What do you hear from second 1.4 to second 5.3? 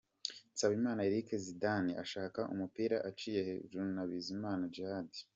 Zidane ashaka umupira aciye hejuru ya Bizimana Djihad.